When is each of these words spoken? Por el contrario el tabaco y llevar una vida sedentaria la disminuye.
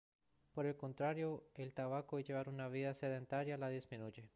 Por 0.53 0.65
el 0.65 0.75
contrario 0.75 1.45
el 1.53 1.73
tabaco 1.75 2.17
y 2.17 2.23
llevar 2.23 2.49
una 2.49 2.67
vida 2.69 2.91
sedentaria 2.95 3.55
la 3.59 3.69
disminuye. 3.69 4.27